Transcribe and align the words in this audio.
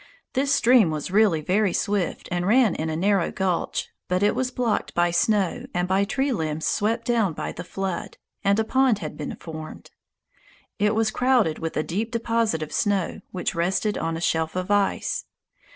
This 0.33 0.51
stream 0.51 0.89
was 0.89 1.11
really 1.11 1.41
very 1.41 1.73
swift, 1.73 2.27
and 2.31 2.47
ran 2.47 2.73
in 2.73 2.89
a 2.89 2.95
narrow 2.95 3.31
gulch, 3.31 3.89
but 4.07 4.23
it 4.23 4.33
was 4.33 4.49
blocked 4.49 4.95
by 4.95 5.11
snow 5.11 5.67
and 5.75 5.87
by 5.87 6.05
tree 6.05 6.31
limbs 6.31 6.65
swept 6.65 7.05
down 7.05 7.33
by 7.33 7.51
the 7.51 7.63
flood, 7.63 8.17
and 8.43 8.57
a 8.59 8.63
pond 8.63 8.97
had 8.97 9.15
been 9.15 9.35
formed. 9.35 9.91
It 10.79 10.95
was 10.95 11.11
crowded 11.11 11.59
with 11.59 11.77
a 11.77 11.83
deep 11.83 12.09
deposit 12.09 12.63
of 12.63 12.73
snow 12.73 13.21
which 13.29 13.53
rested 13.53 13.95
on 13.95 14.17
a 14.17 14.21
shelf 14.21 14.55
of 14.55 14.71
ice. 14.71 15.25